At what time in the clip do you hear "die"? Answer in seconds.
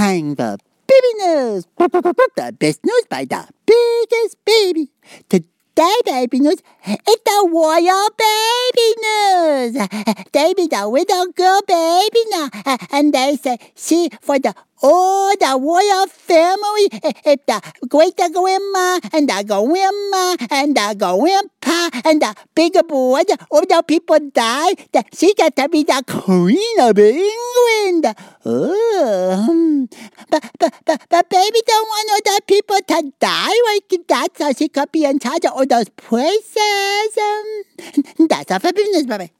24.32-24.72, 33.20-33.60